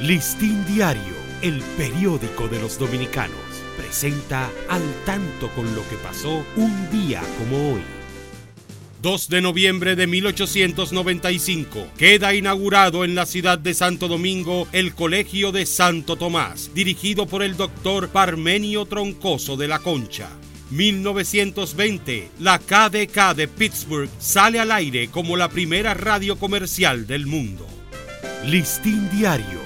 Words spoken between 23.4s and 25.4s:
Pittsburgh sale al aire como